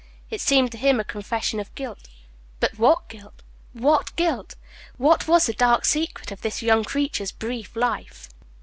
[0.31, 2.07] It seemed to him a confession of guilt.
[2.59, 3.43] But what guilt?
[3.73, 4.55] what guilt?
[4.97, 8.27] What was the dark secret of this young creature's brief life?